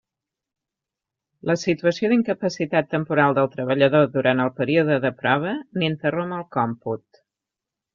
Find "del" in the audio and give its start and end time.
3.41-3.53